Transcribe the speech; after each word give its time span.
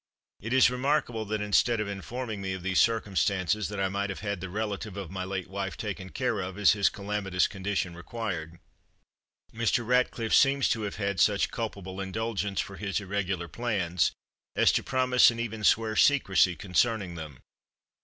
It 0.39 0.51
is 0.51 0.71
remarkable, 0.71 1.25
that, 1.25 1.41
instead 1.43 1.79
of 1.79 1.87
informing 1.87 2.41
me 2.41 2.53
of 2.53 2.63
these 2.63 2.81
circumstances, 2.81 3.69
that 3.69 3.79
I 3.79 3.87
might 3.87 4.09
have 4.09 4.21
had 4.21 4.41
the 4.41 4.49
relative 4.49 4.97
of 4.97 5.11
my 5.11 5.23
late 5.23 5.47
wife 5.47 5.77
taken 5.77 6.07
such 6.07 6.15
care 6.15 6.39
of 6.39 6.57
as 6.57 6.71
his 6.71 6.89
calamitous 6.89 7.45
condition 7.47 7.95
required, 7.95 8.57
Mr. 9.53 9.85
Ratcliffe 9.85 10.33
seems 10.33 10.67
to 10.69 10.81
have 10.89 10.95
had 10.95 11.19
such 11.19 11.51
culpable 11.51 12.01
indulgence 12.01 12.59
for 12.59 12.77
his 12.77 12.99
irregular 12.99 13.47
plans 13.47 14.11
as 14.55 14.71
to 14.71 14.81
promise 14.81 15.29
and 15.29 15.39
even 15.39 15.63
swear 15.63 15.95
secrecy 15.95 16.55
concerning 16.55 17.13
them. 17.13 17.37